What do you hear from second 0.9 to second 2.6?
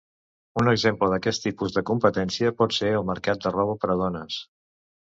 d'aquest tipus de competència